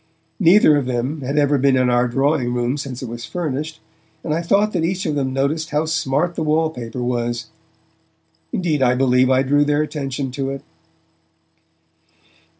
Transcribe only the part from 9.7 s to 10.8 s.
attention to it.